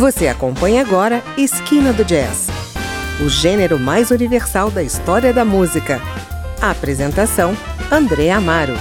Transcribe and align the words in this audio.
Você 0.00 0.28
acompanha 0.28 0.80
agora 0.80 1.22
Esquina 1.36 1.92
do 1.92 2.02
Jazz, 2.06 2.48
o 3.22 3.28
gênero 3.28 3.78
mais 3.78 4.10
universal 4.10 4.70
da 4.70 4.82
história 4.82 5.30
da 5.30 5.44
música. 5.44 6.00
A 6.58 6.70
apresentação: 6.70 7.54
André 7.92 8.30
Amaro. 8.30 8.72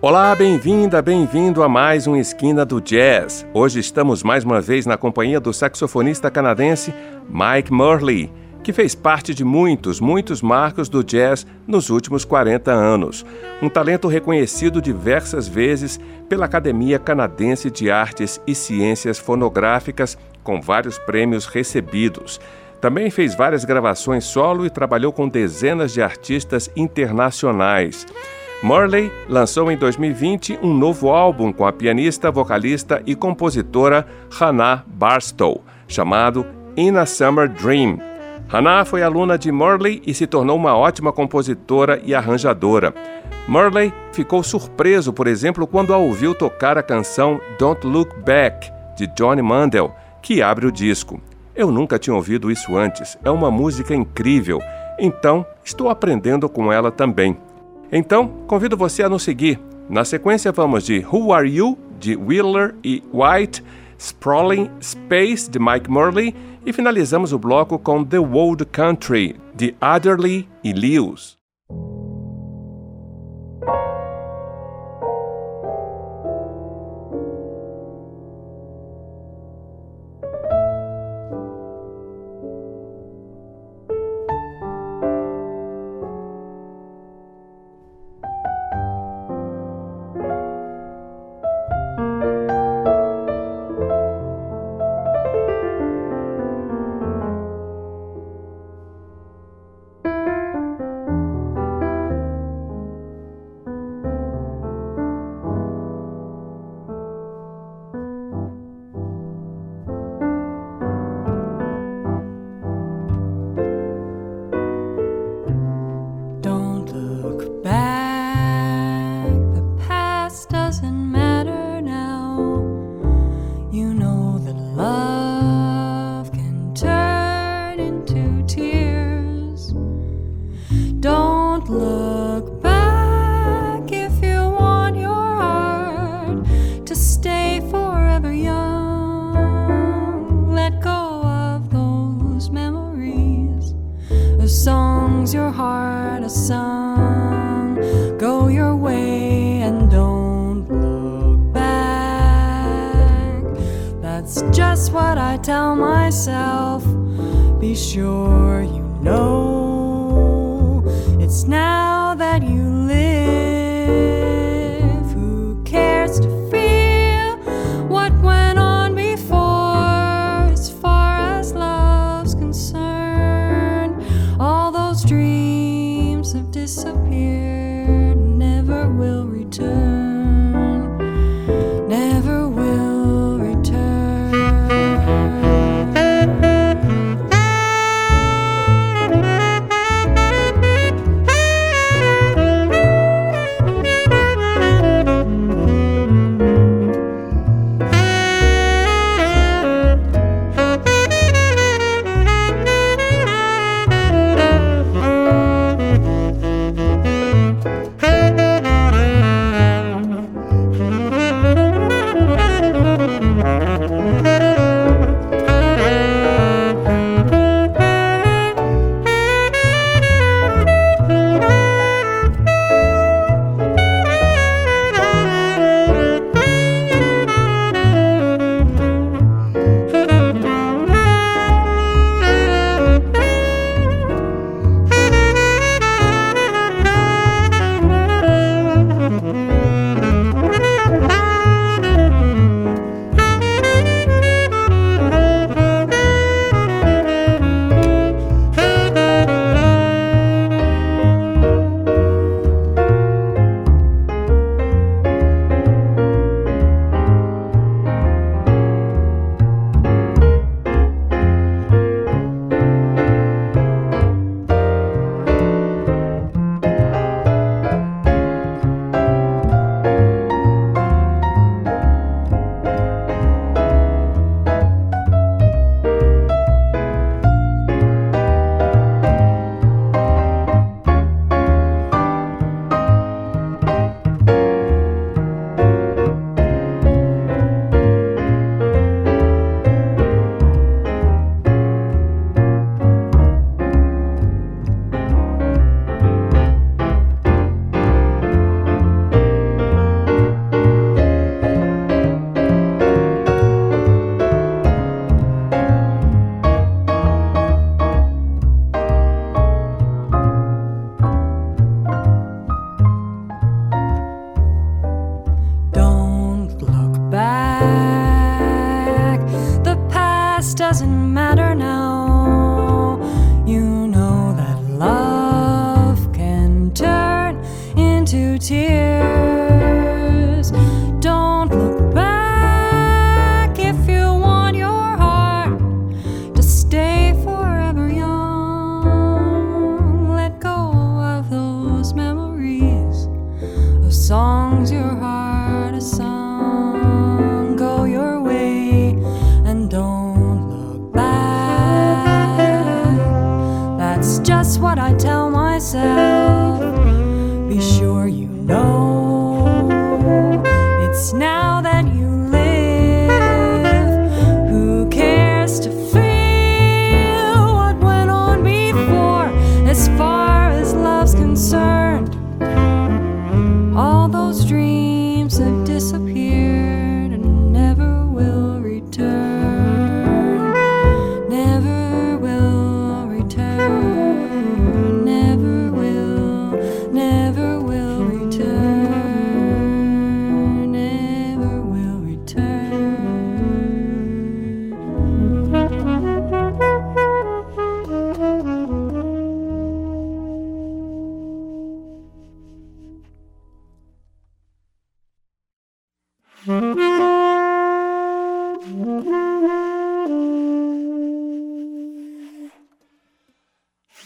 Olá, 0.00 0.34
bem-vinda, 0.34 1.02
bem-vindo 1.02 1.62
a 1.62 1.68
mais 1.68 2.06
um 2.06 2.16
Esquina 2.16 2.64
do 2.64 2.80
Jazz. 2.80 3.46
Hoje 3.52 3.80
estamos 3.80 4.22
mais 4.22 4.44
uma 4.44 4.62
vez 4.62 4.86
na 4.86 4.96
companhia 4.96 5.38
do 5.38 5.52
saxofonista 5.52 6.30
canadense 6.30 6.94
Mike 7.28 7.70
Murley 7.70 8.32
que 8.62 8.72
fez 8.72 8.94
parte 8.94 9.34
de 9.34 9.44
muitos, 9.44 10.00
muitos 10.00 10.42
marcos 10.42 10.88
do 10.88 11.02
jazz 11.02 11.46
nos 11.66 11.90
últimos 11.90 12.24
40 12.24 12.70
anos. 12.70 13.24
Um 13.62 13.68
talento 13.68 14.08
reconhecido 14.08 14.80
diversas 14.80 15.48
vezes 15.48 15.98
pela 16.28 16.46
Academia 16.46 16.98
Canadense 16.98 17.70
de 17.70 17.90
Artes 17.90 18.40
e 18.46 18.54
Ciências 18.54 19.18
Fonográficas, 19.18 20.18
com 20.42 20.60
vários 20.60 20.98
prêmios 20.98 21.46
recebidos. 21.46 22.40
Também 22.80 23.10
fez 23.10 23.34
várias 23.34 23.64
gravações 23.64 24.24
solo 24.24 24.64
e 24.64 24.70
trabalhou 24.70 25.12
com 25.12 25.28
dezenas 25.28 25.92
de 25.92 26.00
artistas 26.00 26.70
internacionais. 26.74 28.06
Morley 28.62 29.10
lançou 29.28 29.70
em 29.70 29.76
2020 29.76 30.58
um 30.62 30.74
novo 30.74 31.10
álbum 31.10 31.52
com 31.52 31.66
a 31.66 31.72
pianista, 31.72 32.30
vocalista 32.30 33.02
e 33.06 33.14
compositora 33.14 34.06
Hannah 34.30 34.84
Barstow, 34.86 35.64
chamado 35.88 36.46
In 36.76 36.96
a 36.96 37.06
Summer 37.06 37.48
Dream. 37.48 37.98
Hannah 38.50 38.84
foi 38.84 39.00
aluna 39.00 39.38
de 39.38 39.52
Morley 39.52 40.02
e 40.04 40.12
se 40.12 40.26
tornou 40.26 40.56
uma 40.56 40.76
ótima 40.76 41.12
compositora 41.12 42.02
e 42.04 42.12
arranjadora. 42.12 42.92
Morley 43.46 43.94
ficou 44.12 44.42
surpreso, 44.42 45.12
por 45.12 45.28
exemplo, 45.28 45.68
quando 45.68 45.94
a 45.94 45.96
ouviu 45.96 46.34
tocar 46.34 46.76
a 46.76 46.82
canção 46.82 47.40
Don't 47.60 47.86
Look 47.86 48.12
Back, 48.26 48.68
de 48.96 49.06
Johnny 49.14 49.40
Mandel, 49.40 49.94
que 50.20 50.42
abre 50.42 50.66
o 50.66 50.72
disco. 50.72 51.20
Eu 51.54 51.70
nunca 51.70 51.96
tinha 51.96 52.14
ouvido 52.14 52.50
isso 52.50 52.76
antes, 52.76 53.16
é 53.22 53.30
uma 53.30 53.52
música 53.52 53.94
incrível, 53.94 54.60
então 54.98 55.46
estou 55.64 55.88
aprendendo 55.88 56.48
com 56.48 56.72
ela 56.72 56.90
também. 56.90 57.38
Então, 57.92 58.26
convido 58.48 58.76
você 58.76 59.04
a 59.04 59.08
nos 59.08 59.22
seguir. 59.22 59.60
Na 59.88 60.04
sequência, 60.04 60.50
vamos 60.50 60.84
de 60.84 61.06
Who 61.08 61.32
Are 61.32 61.48
You, 61.48 61.78
de 62.00 62.16
Wheeler 62.16 62.74
e 62.82 63.00
White, 63.12 63.62
Sprawling 63.96 64.70
Space, 64.80 65.48
de 65.48 65.60
Mike 65.60 65.88
Morley 65.88 66.34
e 66.64 66.72
finalizamos 66.72 67.32
o 67.32 67.38
bloco 67.38 67.78
com 67.78 68.04
The 68.04 68.18
World 68.18 68.66
Country, 68.66 69.36
de 69.54 69.74
Adderley 69.80 70.48
e 70.62 70.72
Lewis. 70.72 71.39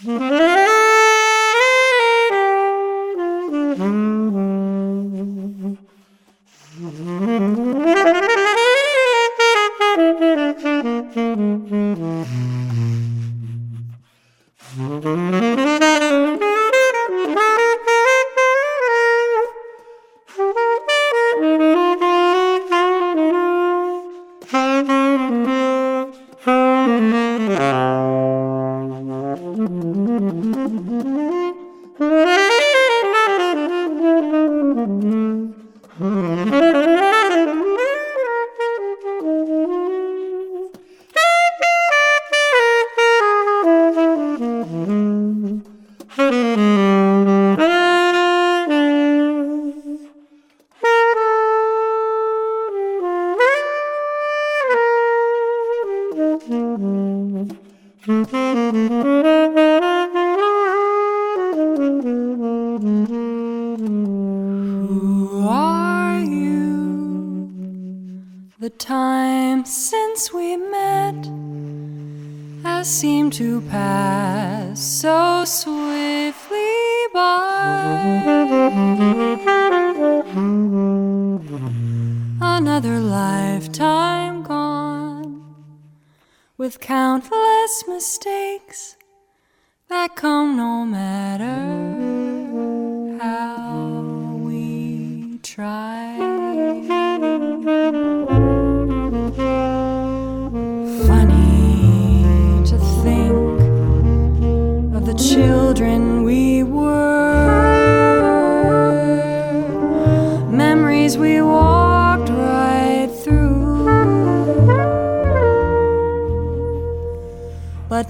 Mm-hmm. 0.03 0.23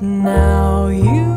now 0.01 0.87
you 0.87 1.34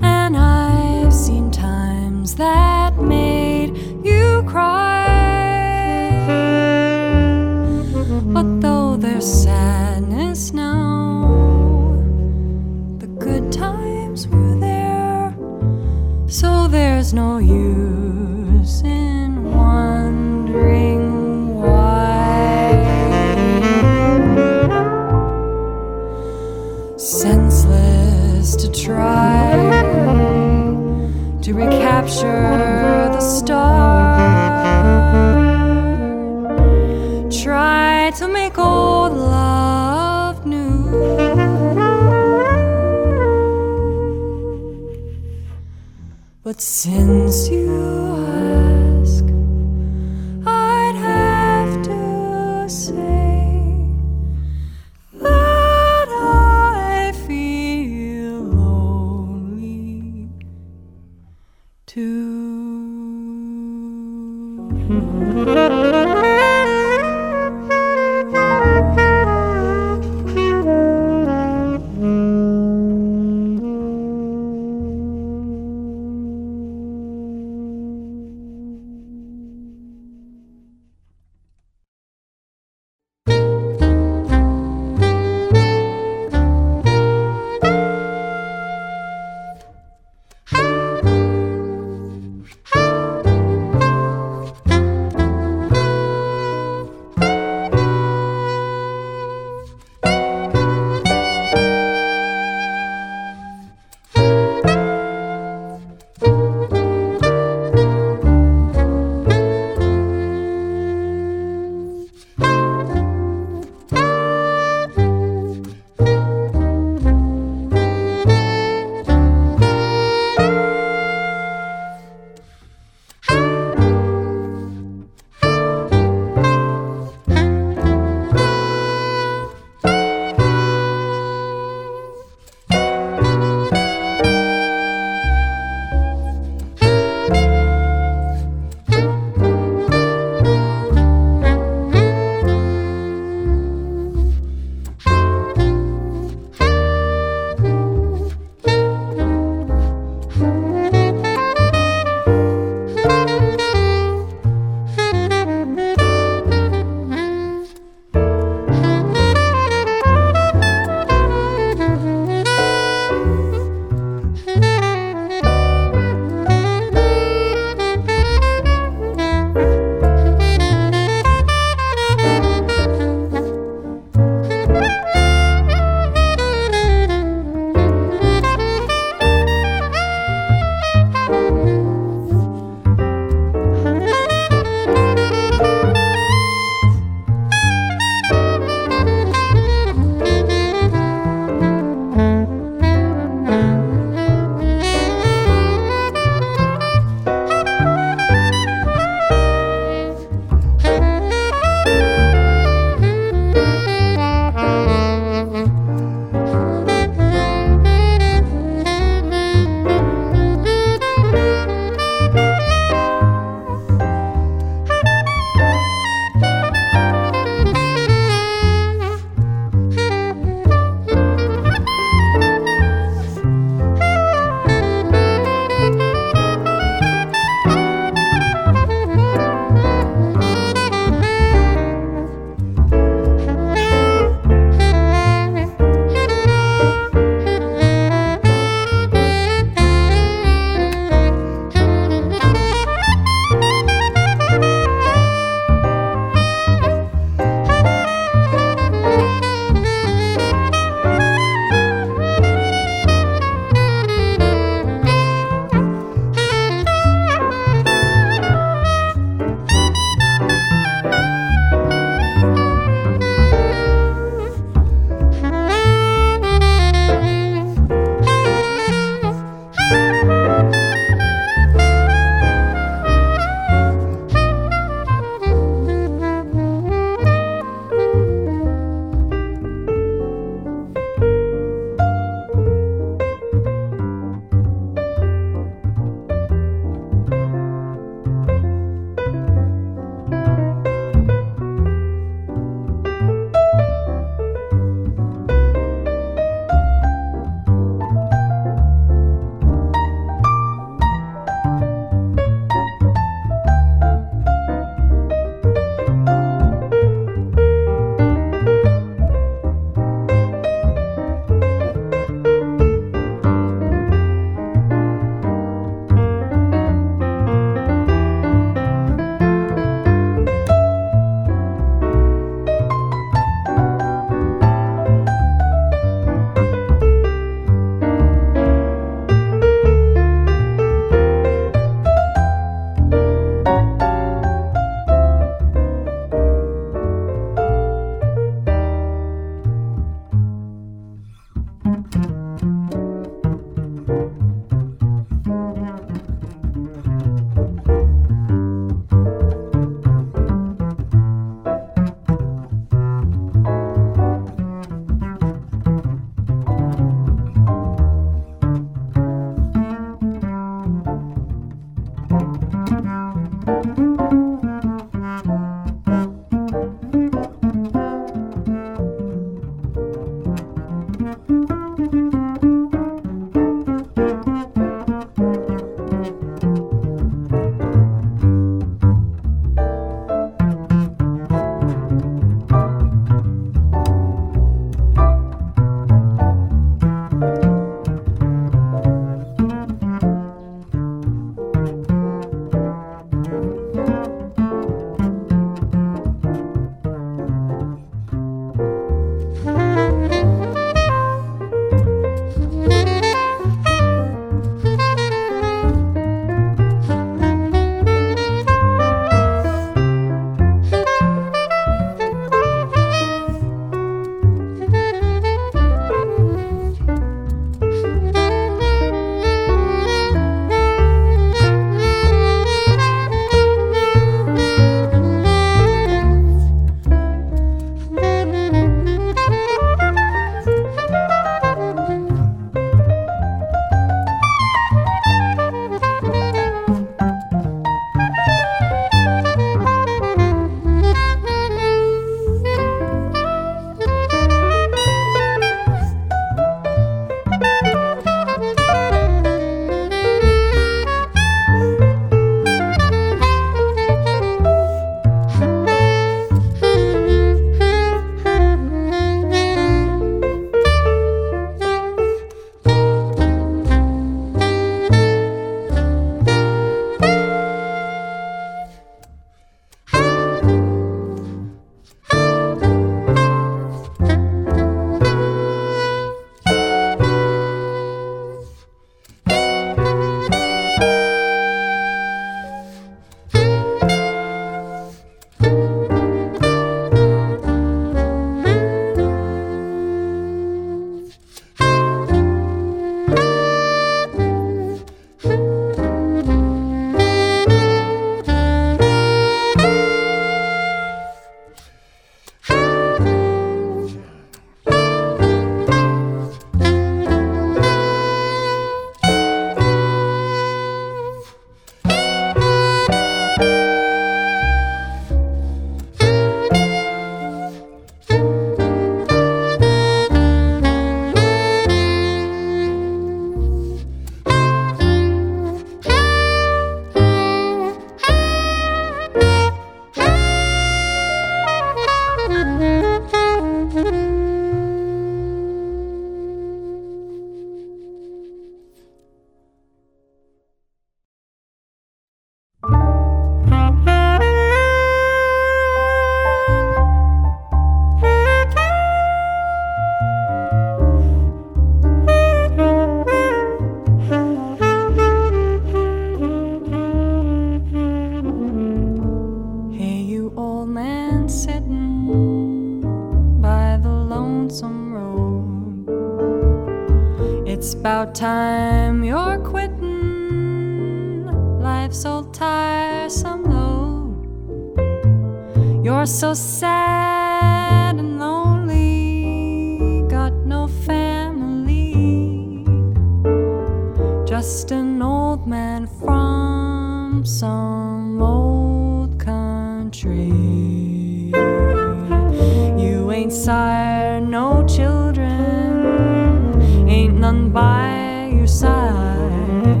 by 597.50 598.52
your 598.54 598.66
side. 598.66 600.00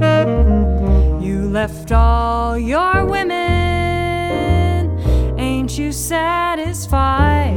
You 1.20 1.48
left 1.48 1.90
all 1.90 2.56
your 2.56 3.04
women. 3.04 4.90
Ain't 5.38 5.76
you 5.76 5.90
satisfied? 5.90 7.54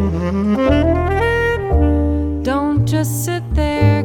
Don't 2.44 2.86
just 2.86 3.26
sit 3.26 3.44
there 3.54 4.03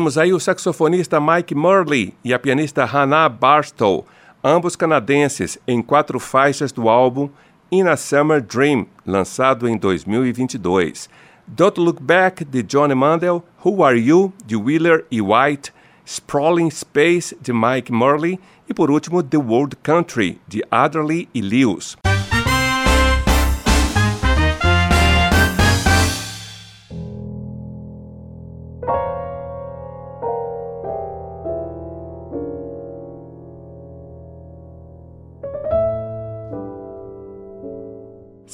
Ouvimos 0.00 0.16
aí 0.16 0.32
o 0.32 0.40
saxofonista 0.40 1.20
Mike 1.20 1.54
Murley 1.54 2.14
e 2.24 2.32
a 2.32 2.38
pianista 2.38 2.86
Hannah 2.86 3.28
Barstow, 3.28 4.06
ambos 4.42 4.74
canadenses, 4.74 5.58
em 5.68 5.82
quatro 5.82 6.18
faixas 6.18 6.72
do 6.72 6.88
álbum 6.88 7.28
In 7.70 7.82
a 7.82 7.98
Summer 7.98 8.40
Dream, 8.40 8.86
lançado 9.06 9.68
em 9.68 9.76
2022. 9.76 11.10
Don't 11.46 11.78
Look 11.78 12.02
Back, 12.02 12.46
de 12.46 12.62
Johnny 12.62 12.94
Mandel, 12.94 13.44
Who 13.62 13.84
Are 13.84 14.00
You, 14.00 14.32
de 14.46 14.56
Wheeler 14.56 15.04
e 15.10 15.20
White, 15.20 15.70
Sprawling 16.06 16.70
Space, 16.70 17.36
de 17.38 17.52
Mike 17.52 17.92
Murley 17.92 18.40
e, 18.66 18.72
por 18.72 18.90
último, 18.90 19.22
The 19.22 19.36
World 19.36 19.76
Country, 19.82 20.40
de 20.48 20.64
Adderley 20.70 21.28
e 21.34 21.42
Lewis. 21.42 21.98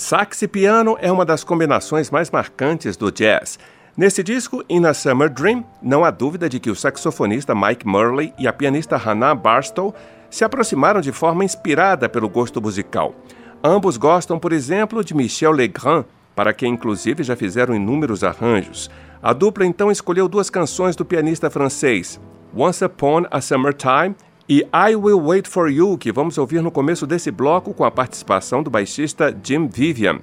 Sax 0.08 0.40
e 0.42 0.46
piano 0.46 0.96
é 1.00 1.10
uma 1.10 1.24
das 1.24 1.42
combinações 1.42 2.12
mais 2.12 2.30
marcantes 2.30 2.96
do 2.96 3.10
jazz. 3.10 3.58
Nesse 3.96 4.22
disco, 4.22 4.62
In 4.70 4.84
a 4.84 4.94
Summer 4.94 5.28
Dream, 5.28 5.64
não 5.82 6.04
há 6.04 6.12
dúvida 6.12 6.48
de 6.48 6.60
que 6.60 6.70
o 6.70 6.76
saxofonista 6.76 7.56
Mike 7.56 7.84
Murley 7.84 8.32
e 8.38 8.46
a 8.46 8.52
pianista 8.52 8.96
Hannah 8.96 9.34
Barstow 9.34 9.92
se 10.30 10.44
aproximaram 10.44 11.00
de 11.00 11.10
forma 11.10 11.44
inspirada 11.44 12.08
pelo 12.08 12.28
gosto 12.28 12.62
musical. 12.62 13.16
Ambos 13.64 13.96
gostam, 13.96 14.38
por 14.38 14.52
exemplo, 14.52 15.02
de 15.02 15.12
Michel 15.12 15.50
Legrand, 15.50 16.04
para 16.36 16.54
quem 16.54 16.74
inclusive 16.74 17.24
já 17.24 17.34
fizeram 17.34 17.74
inúmeros 17.74 18.22
arranjos. 18.22 18.88
A 19.20 19.32
dupla 19.32 19.66
então 19.66 19.90
escolheu 19.90 20.28
duas 20.28 20.48
canções 20.48 20.94
do 20.94 21.04
pianista 21.04 21.50
francês, 21.50 22.20
Once 22.54 22.84
Upon 22.84 23.24
a 23.28 23.40
Summertime 23.40 24.14
e 24.48 24.66
I 24.72 24.94
Will 24.94 25.20
Wait 25.20 25.48
for 25.48 25.68
You, 25.68 25.98
que 25.98 26.12
vamos 26.12 26.38
ouvir 26.38 26.62
no 26.62 26.70
começo 26.70 27.06
desse 27.06 27.30
bloco 27.30 27.74
com 27.74 27.84
a 27.84 27.90
participação 27.90 28.62
do 28.62 28.70
baixista 28.70 29.36
Jim 29.42 29.66
Vivian. 29.66 30.20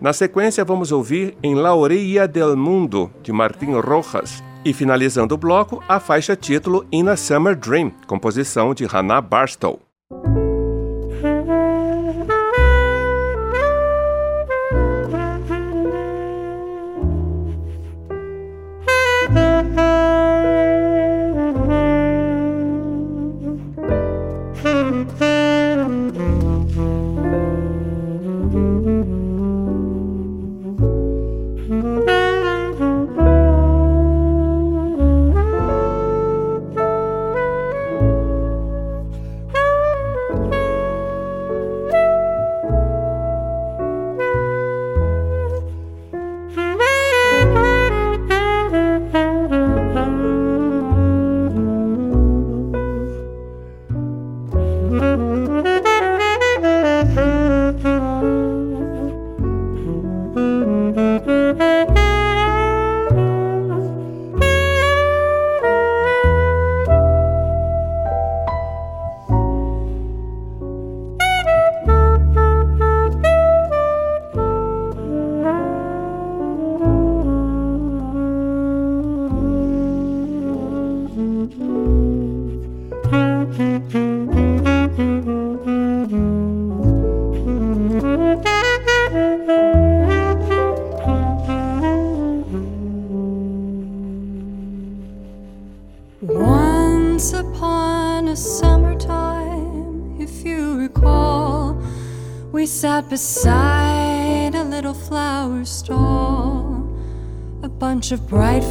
Na 0.00 0.12
sequência, 0.12 0.64
vamos 0.64 0.92
ouvir 0.92 1.36
Em 1.42 1.54
La 1.54 1.74
Orilla 1.74 2.26
del 2.26 2.56
Mundo, 2.56 3.10
de 3.22 3.32
Martin 3.32 3.72
Rojas. 3.72 4.42
E 4.64 4.72
finalizando 4.72 5.34
o 5.34 5.38
bloco, 5.38 5.82
a 5.88 6.00
faixa 6.00 6.34
título 6.34 6.84
In 6.90 7.08
a 7.08 7.16
Summer 7.16 7.56
Dream, 7.56 7.92
composição 8.06 8.74
de 8.74 8.84
Hannah 8.84 9.20
Barstow. 9.20 9.80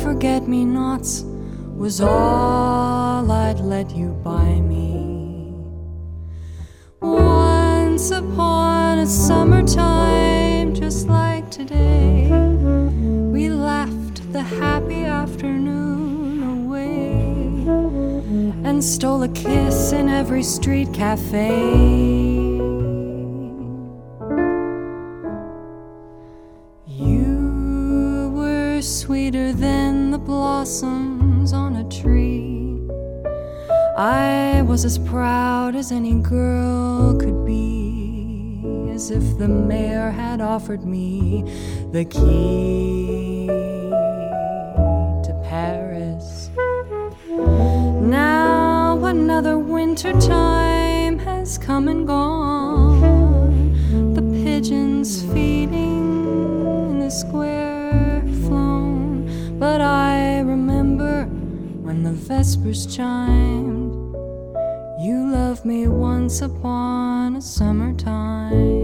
Forget 0.04 0.48
me 0.48 0.66
nots 0.66 1.24
was 1.76 2.02
all 2.02 3.32
I'd 3.32 3.60
let 3.60 3.92
you 3.92 4.10
buy 4.24 4.60
me. 4.62 5.54
Once 7.02 8.12
upon 8.12 9.00
a 9.00 9.06
summertime, 9.06 10.74
just 10.74 11.08
like 11.08 11.50
today, 11.52 12.30
we 13.32 13.50
laughed 13.50 14.32
the 14.32 14.42
happy 14.42 15.04
afternoon 15.04 16.66
away 16.66 17.12
and 18.68 18.84
stole 18.84 19.24
a 19.24 19.30
kiss 19.30 19.92
in 19.92 20.10
every 20.10 20.44
street 20.44 20.94
cafe. 20.94 22.09
If 39.12 39.38
the 39.38 39.48
mayor 39.48 40.12
had 40.12 40.40
offered 40.40 40.86
me 40.86 41.44
the 41.92 42.06
key 42.06 43.48
to 45.24 45.42
Paris. 45.44 46.52
Now 47.28 49.04
another 49.06 49.58
winter 49.58 50.14
time 50.20 51.18
has 51.20 51.58
come 51.58 51.88
and 51.88 52.06
gone. 52.06 53.74
The 54.14 54.22
pigeons 54.44 55.24
feeding 55.34 56.90
in 56.92 57.00
the 57.00 57.10
square 57.10 58.22
flown, 58.46 59.58
but 59.58 59.82
I 59.82 60.42
remember 60.42 61.26
when 61.82 62.04
the 62.04 62.12
vespers 62.12 62.86
chimed. 62.86 63.92
You 65.02 65.32
loved 65.32 65.66
me 65.66 65.88
once 65.88 66.42
upon 66.42 67.38
a 67.38 67.42
summertime. 67.42 68.79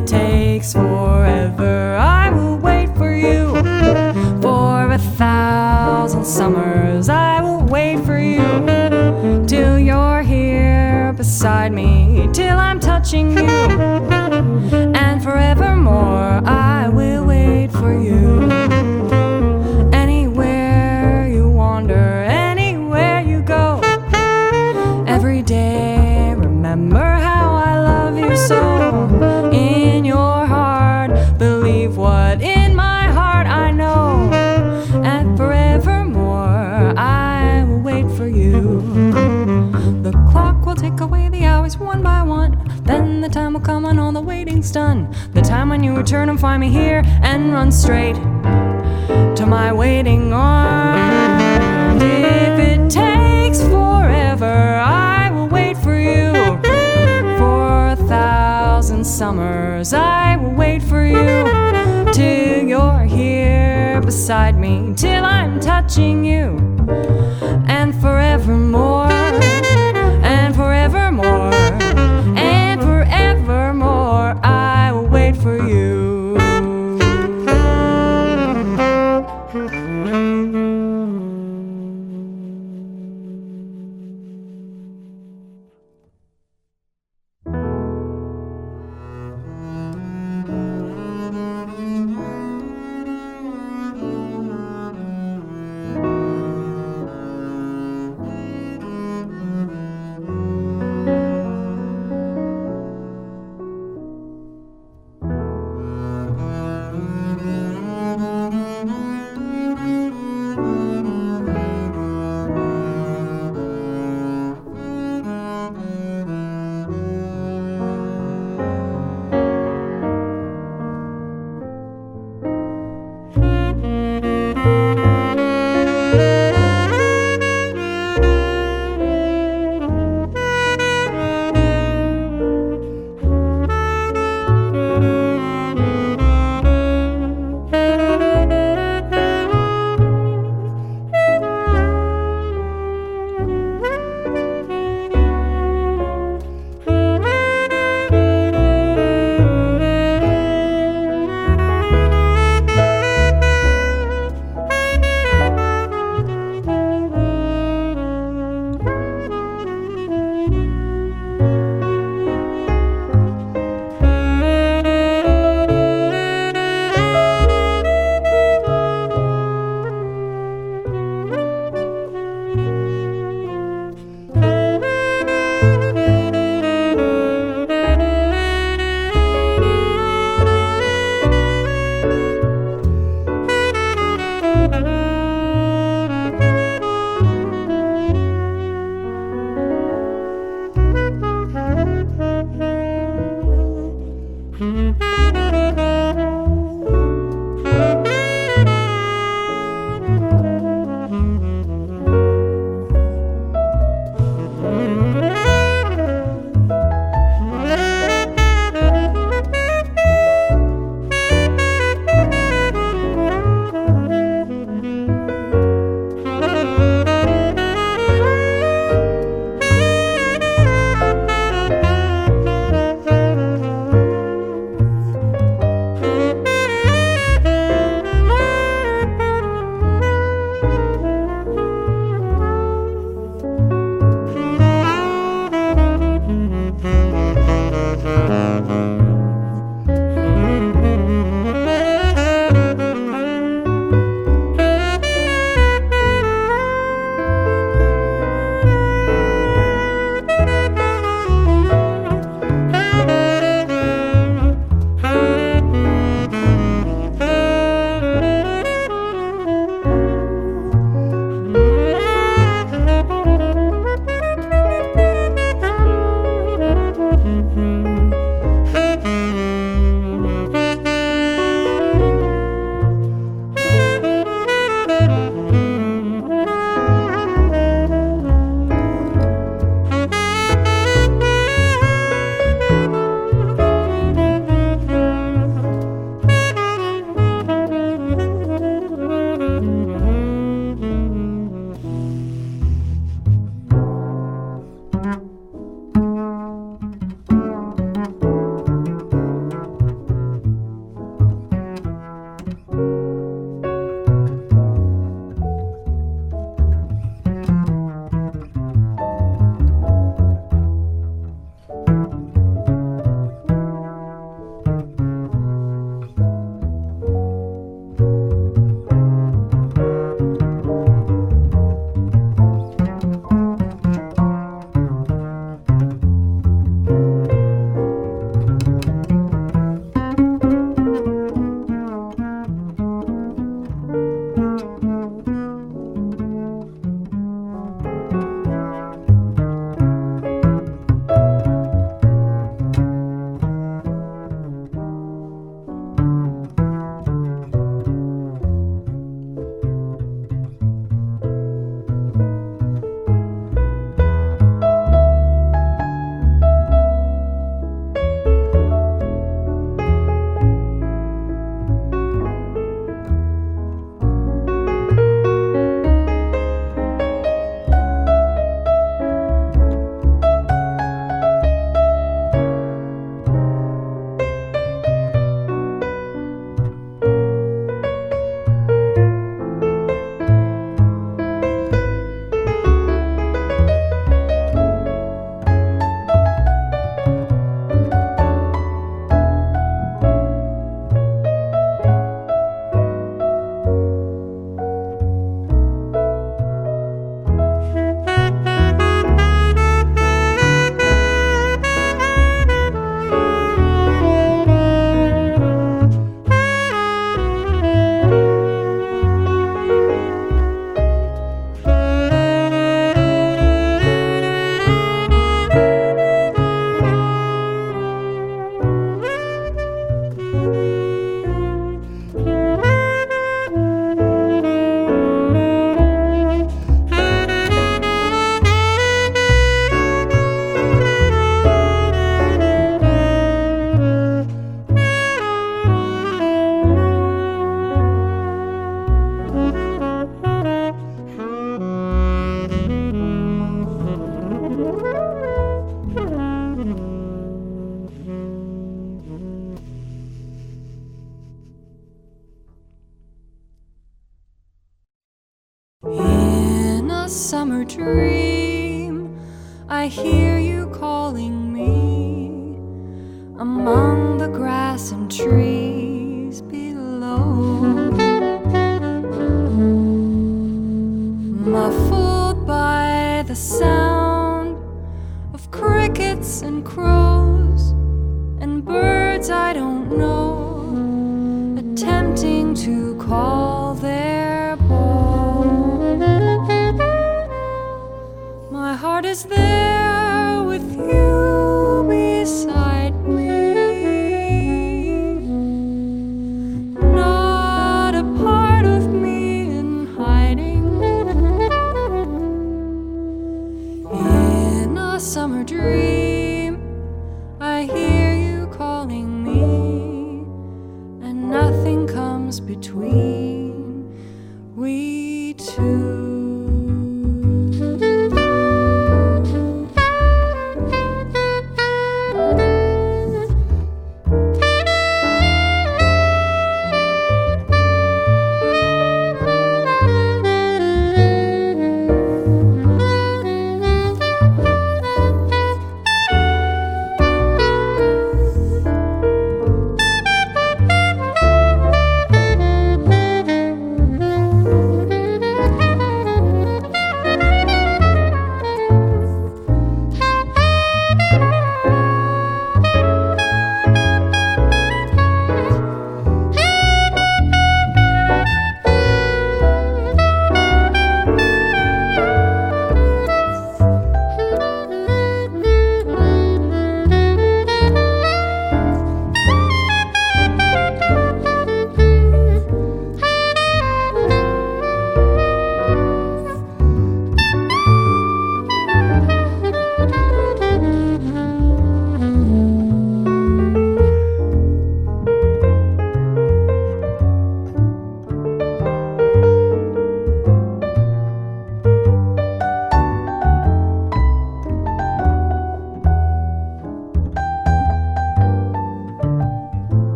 it 0.00 0.06
takes 0.06 0.72
forever, 0.72 1.96
I 1.96 2.30
will 2.30 2.56
wait 2.56 2.96
for 2.96 3.12
you. 3.12 3.54
For 4.40 4.90
a 4.92 4.98
thousand 4.98 6.24
summers, 6.24 7.08
I 7.08 7.40
will 7.42 7.62
wait 7.62 8.04
for 8.04 8.18
you. 8.18 8.40
Till 9.46 9.78
you're 9.78 10.22
here 10.22 11.12
beside 11.16 11.72
me, 11.72 12.28
till 12.32 12.58
I'm 12.58 12.80
touching 12.80 13.36
you. 13.36 14.19
Done. 44.68 45.08
The 45.32 45.40
time 45.40 45.68
when 45.70 45.82
you 45.84 45.96
return 45.96 46.28
and 46.28 46.38
find 46.38 46.60
me 46.60 46.68
here 46.68 47.02
and 47.22 47.52
run 47.52 47.70
straight 47.72 48.16
to 49.36 49.46
my 49.46 49.72
waiting 49.72 50.32
arms. 50.32 52.02
If 52.02 52.58
it 52.70 52.90
takes 52.90 53.60
forever, 53.62 54.76
I 54.78 55.30
will 55.30 55.48
wait 55.48 55.76
for 55.78 55.96
you. 55.98 56.32
For 57.38 57.88
a 57.88 57.96
thousand 58.08 59.04
summers, 59.04 59.92
I 59.92 60.36
will 60.36 60.54
wait 60.54 60.82
for 60.82 61.04
you 61.06 61.44
till 62.12 62.68
you're 62.72 63.04
here 63.04 64.00
beside 64.02 64.58
me, 64.58 64.92
till 64.96 65.24
I'm 65.24 65.60
touching 65.60 66.24
you, 66.24 66.39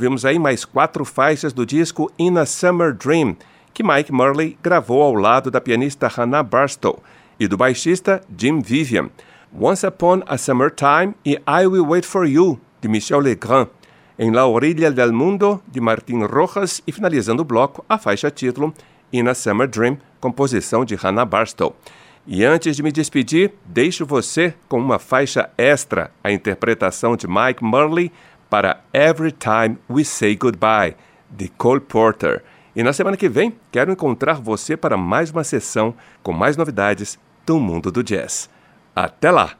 Ouvimos 0.00 0.24
aí 0.24 0.38
mais 0.38 0.64
quatro 0.64 1.04
faixas 1.04 1.52
do 1.52 1.66
disco 1.66 2.10
In 2.18 2.38
a 2.38 2.46
Summer 2.46 2.94
Dream, 2.94 3.36
que 3.74 3.82
Mike 3.82 4.10
Murley 4.10 4.56
gravou 4.62 5.02
ao 5.02 5.12
lado 5.12 5.50
da 5.50 5.60
pianista 5.60 6.08
Hannah 6.08 6.42
Barstow 6.42 7.02
e 7.38 7.46
do 7.46 7.58
baixista 7.58 8.22
Jim 8.34 8.62
Vivian. 8.62 9.10
Once 9.52 9.86
Upon 9.86 10.22
a 10.26 10.38
Summer 10.38 10.70
Time 10.70 11.14
e 11.22 11.32
I 11.46 11.66
Will 11.66 11.86
Wait 11.86 12.06
for 12.06 12.26
You, 12.26 12.58
de 12.80 12.88
Michel 12.88 13.20
Legrand. 13.20 13.68
Em 14.18 14.30
La 14.30 14.46
Orilla 14.46 14.90
del 14.90 15.12
Mundo, 15.12 15.62
de 15.68 15.82
Martin 15.82 16.22
Rojas, 16.22 16.82
e 16.86 16.92
finalizando 16.92 17.42
o 17.42 17.44
bloco, 17.44 17.84
a 17.86 17.98
faixa 17.98 18.30
título 18.30 18.72
In 19.12 19.28
a 19.28 19.34
Summer 19.34 19.68
Dream, 19.68 19.98
composição 20.18 20.82
de 20.82 20.94
Hannah 20.94 21.26
Barstow. 21.26 21.76
E 22.26 22.42
antes 22.42 22.74
de 22.74 22.82
me 22.82 22.90
despedir, 22.90 23.52
deixo 23.66 24.06
você 24.06 24.54
com 24.66 24.78
uma 24.78 24.98
faixa 24.98 25.50
extra, 25.58 26.10
a 26.24 26.32
interpretação 26.32 27.16
de 27.16 27.26
Mike 27.28 27.62
Murley 27.62 28.10
para 28.50 28.80
Every 28.92 29.32
Time 29.32 29.78
We 29.88 30.04
Say 30.04 30.36
Goodbye, 30.36 30.96
de 31.30 31.48
Cole 31.48 31.80
Porter. 31.80 32.42
E 32.74 32.82
na 32.82 32.92
semana 32.92 33.16
que 33.16 33.28
vem, 33.28 33.54
quero 33.70 33.92
encontrar 33.92 34.34
você 34.34 34.76
para 34.76 34.96
mais 34.96 35.30
uma 35.30 35.44
sessão 35.44 35.94
com 36.22 36.32
mais 36.32 36.56
novidades 36.56 37.18
do 37.46 37.58
mundo 37.58 37.90
do 37.90 38.02
jazz. 38.02 38.50
Até 38.94 39.30
lá! 39.30 39.59